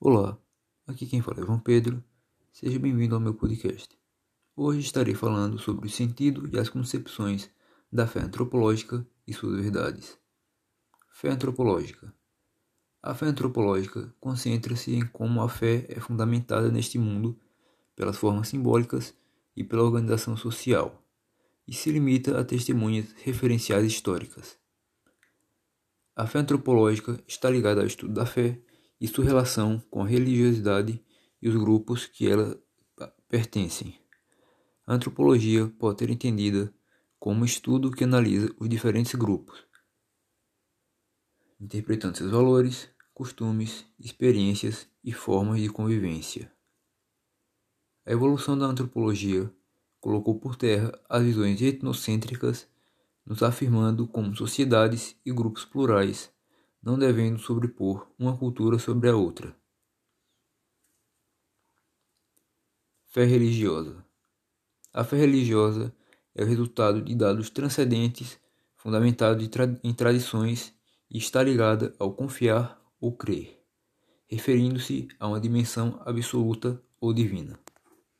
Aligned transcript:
Olá, 0.00 0.38
aqui 0.86 1.06
quem 1.06 1.20
fala 1.20 1.40
é 1.40 1.44
João 1.44 1.58
Pedro. 1.58 2.04
Seja 2.52 2.78
bem-vindo 2.78 3.16
ao 3.16 3.20
meu 3.20 3.34
podcast. 3.34 3.98
Hoje 4.54 4.78
estarei 4.78 5.12
falando 5.12 5.58
sobre 5.58 5.88
o 5.88 5.90
sentido 5.90 6.48
e 6.52 6.56
as 6.56 6.68
concepções 6.68 7.50
da 7.90 8.06
fé 8.06 8.20
antropológica 8.20 9.04
e 9.26 9.32
suas 9.34 9.60
verdades. 9.60 10.16
Fé 11.10 11.30
antropológica. 11.30 12.14
A 13.02 13.12
fé 13.12 13.26
antropológica 13.26 14.14
concentra-se 14.20 14.94
em 14.94 15.04
como 15.04 15.42
a 15.42 15.48
fé 15.48 15.84
é 15.88 15.98
fundamentada 15.98 16.70
neste 16.70 16.96
mundo 16.96 17.36
pelas 17.96 18.16
formas 18.16 18.46
simbólicas 18.46 19.12
e 19.56 19.64
pela 19.64 19.82
organização 19.82 20.36
social, 20.36 21.02
e 21.66 21.74
se 21.74 21.90
limita 21.90 22.38
a 22.38 22.44
testemunhas 22.44 23.12
referenciais 23.24 23.84
históricas. 23.84 24.56
A 26.14 26.24
fé 26.24 26.38
antropológica 26.38 27.20
está 27.26 27.50
ligada 27.50 27.80
ao 27.80 27.86
estudo 27.88 28.14
da 28.14 28.24
fé 28.24 28.62
e 29.00 29.06
sua 29.06 29.24
relação 29.24 29.80
com 29.90 30.02
a 30.02 30.06
religiosidade 30.06 31.02
e 31.40 31.48
os 31.48 31.56
grupos 31.56 32.06
que 32.06 32.28
ela 32.28 32.60
pertencem. 33.28 33.98
A 34.86 34.94
antropologia 34.94 35.66
pode 35.78 36.00
ser 36.00 36.10
entendida 36.10 36.72
como 37.18 37.42
um 37.42 37.44
estudo 37.44 37.90
que 37.90 38.04
analisa 38.04 38.54
os 38.58 38.68
diferentes 38.68 39.14
grupos, 39.14 39.66
interpretando 41.60 42.16
seus 42.16 42.30
valores, 42.30 42.88
costumes, 43.12 43.84
experiências 43.98 44.88
e 45.02 45.12
formas 45.12 45.60
de 45.60 45.68
convivência. 45.68 46.50
A 48.06 48.12
evolução 48.12 48.56
da 48.56 48.66
antropologia 48.66 49.52
colocou 50.00 50.38
por 50.38 50.56
terra 50.56 50.92
as 51.08 51.22
visões 51.22 51.60
etnocêntricas, 51.60 52.66
nos 53.26 53.42
afirmando 53.42 54.06
como 54.06 54.34
sociedades 54.34 55.16
e 55.26 55.32
grupos 55.32 55.64
plurais 55.64 56.32
não 56.82 56.98
devendo 56.98 57.38
sobrepor 57.38 58.10
uma 58.18 58.36
cultura 58.36 58.78
sobre 58.78 59.08
a 59.08 59.16
outra. 59.16 59.54
Fé 63.06 63.24
religiosa. 63.24 64.04
A 64.92 65.04
fé 65.04 65.16
religiosa 65.16 65.94
é 66.34 66.42
o 66.42 66.46
resultado 66.46 67.02
de 67.02 67.14
dados 67.14 67.50
transcendentes 67.50 68.38
fundamentados 68.76 69.48
em 69.82 69.92
tradições 69.92 70.74
e 71.10 71.18
está 71.18 71.42
ligada 71.42 71.94
ao 71.98 72.12
confiar 72.12 72.80
ou 73.00 73.12
crer, 73.12 73.60
referindo-se 74.26 75.08
a 75.18 75.26
uma 75.26 75.40
dimensão 75.40 76.00
absoluta 76.04 76.80
ou 77.00 77.12
divina. 77.12 77.58